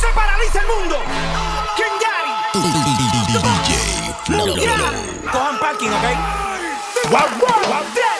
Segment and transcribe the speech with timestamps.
[0.00, 0.96] Se paraliza el mundo.
[1.76, 1.88] ¿Quién
[4.28, 4.80] Mundial.
[5.32, 6.04] Cojan parking, ¿ok?
[7.10, 8.17] Wow, wow,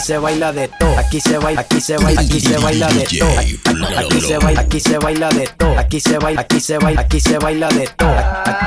[0.00, 0.98] se baila de todo.
[0.98, 3.38] Aquí se baila, aquí se baila, aquí se baila de todo.
[3.98, 5.78] Aquí se baila, aquí se baila de todo.
[5.78, 8.16] Aquí se baila, aquí se baila, aquí se baila de todo.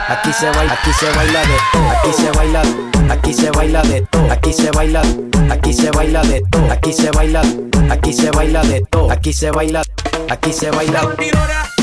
[0.10, 1.90] Aquí se baila, aquí se baila de todo.
[1.92, 2.62] Aquí se baila,
[3.10, 4.32] aquí se baila de todo.
[4.32, 5.02] Aquí se baila,
[5.52, 6.72] aquí se baila de todo.
[6.72, 7.42] Aquí se baila,
[7.90, 9.12] aquí se baila de todo.
[9.12, 9.82] Aquí se baila,
[10.30, 11.77] aquí se baila.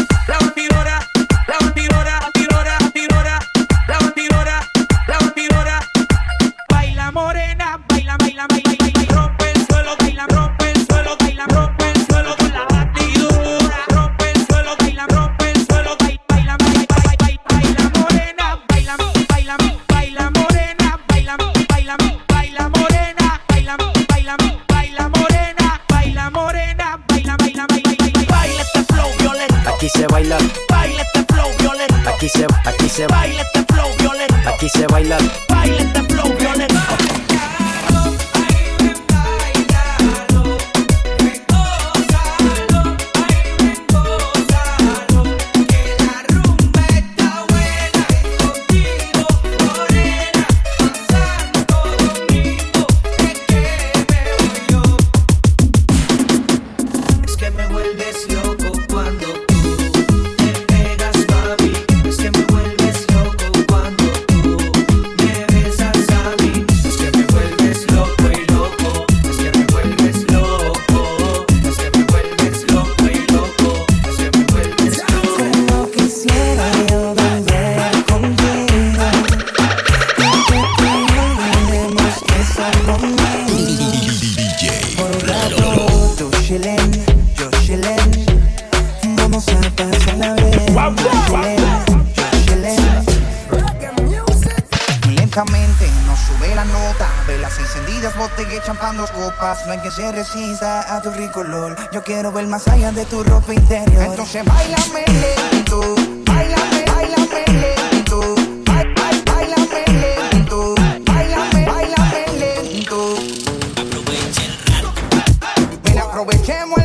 [99.67, 101.77] No hay que se resista a tu rico olor.
[101.93, 104.05] Yo quiero ver más allá de tu ropa interior.
[104.05, 105.95] Entonces bailame lento,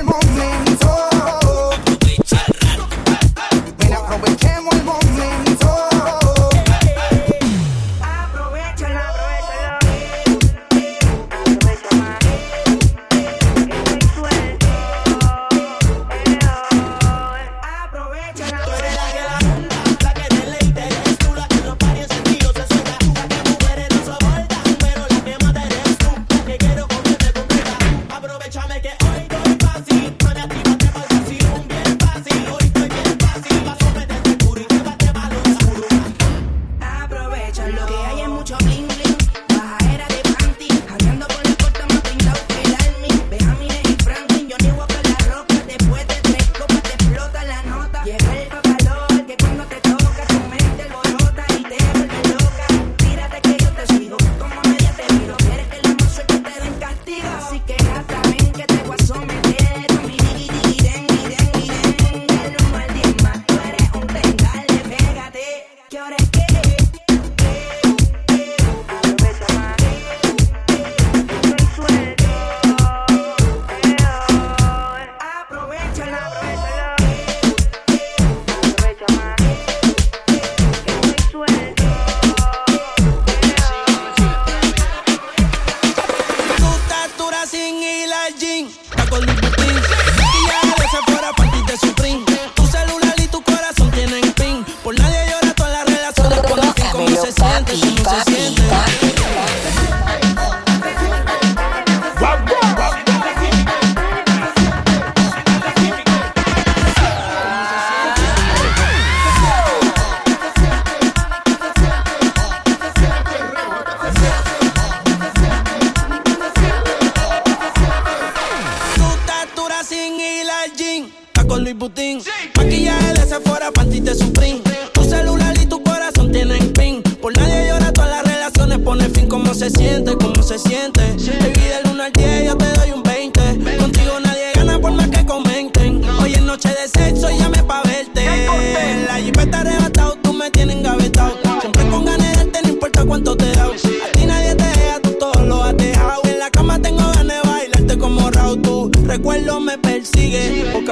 [0.04, 0.49] moment.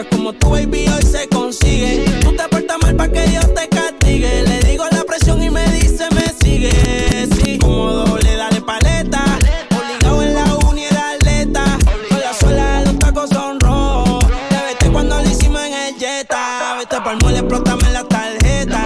[0.06, 2.06] Como tu baby hoy se consigue.
[2.22, 4.44] Tú te portas mal para que Dios te castigue.
[4.44, 7.28] Le digo la presión y me dice me sigue.
[7.36, 9.24] Sí, como doble, dale paleta.
[9.72, 11.64] Obligado en la uni era atleta.
[12.10, 14.24] Con la suela los tacos son rojos.
[14.50, 16.76] Te vete cuando lo hicimos en el Jetta.
[16.78, 18.84] Vete pa'l mole, explótame la tarjeta.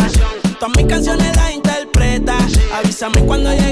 [0.60, 2.38] Todas mis canciones las interpreta.
[2.74, 3.71] Avísame cuando llegue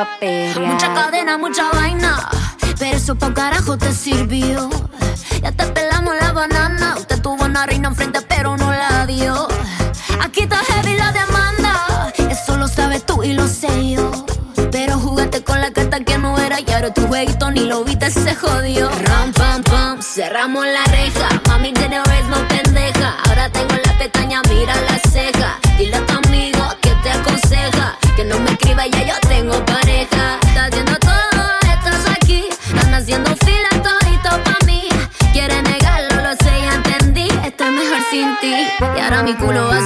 [0.00, 2.26] Mucha cadena, mucha vaina,
[2.78, 4.70] pero eso pa' carajo te sirvió.
[5.42, 9.46] Ya te pelamos la banana, usted tuvo una reina enfrente pero no la dio.
[10.22, 14.10] Aquí está heavy la demanda, eso lo sabes tú y lo sé yo.
[14.72, 18.10] Pero jugaste con la carta que no era y ahora tu jueguito ni lo viste,
[18.10, 18.88] se jodió.
[18.88, 21.28] Ram, pam, pam, cerramos la reja.
[21.46, 23.16] Mami, tiene no pendeja.
[23.26, 25.58] Ahora tengo la pestaña, mira la ceja.
[25.76, 29.89] Dile a tu amigo que te aconseja que no me escriba, ya yo tengo pareja.
[39.10, 39.79] para mi culo.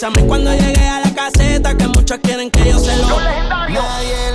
[0.00, 3.18] Avísame cuando llegue a la caseta que muchos quieren que yo se lo.
[3.18, 4.27] Nadie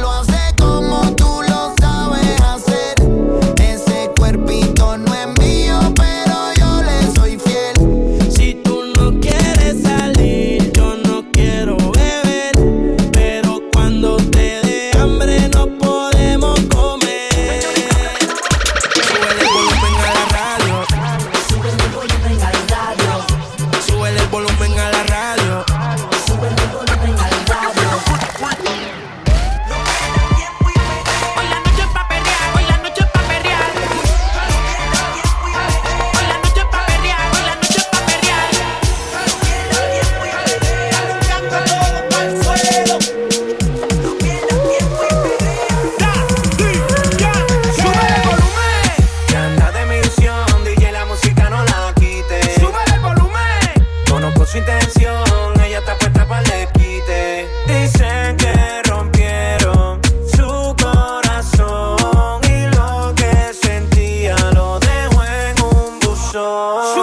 [66.33, 67.02] show.